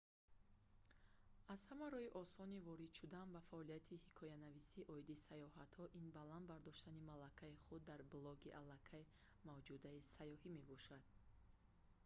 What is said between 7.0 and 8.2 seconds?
малакаи худ дар